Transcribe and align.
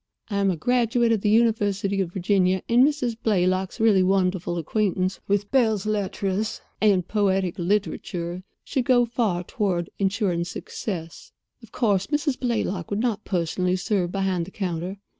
I 0.31 0.37
am 0.37 0.49
a 0.49 0.55
graduate 0.57 1.11
of 1.11 1.21
the 1.21 1.29
University 1.29 2.01
of 2.01 2.11
Virginia; 2.11 2.63
and 2.67 2.83
Mrs. 2.83 3.15
Blaylock's 3.21 3.79
really 3.79 4.01
wonderful 4.01 4.57
acquaintance 4.57 5.19
with 5.27 5.51
belles 5.51 5.85
lettres 5.85 6.59
and 6.81 7.07
poetic 7.07 7.59
literature 7.59 8.41
should 8.63 8.85
go 8.85 9.05
far 9.05 9.43
toward 9.43 9.91
insuring 9.99 10.45
success. 10.45 11.33
Of 11.61 11.71
course, 11.71 12.07
Mrs. 12.07 12.39
Blaylock 12.39 12.89
would 12.89 12.99
not 12.99 13.25
personally 13.25 13.75
serve 13.75 14.11
behind 14.11 14.45
the 14.45 14.49
counter. 14.51 14.97